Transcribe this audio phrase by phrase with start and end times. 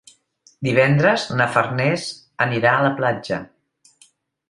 [0.67, 2.09] Divendres na Farners
[2.49, 3.43] anirà a la platja.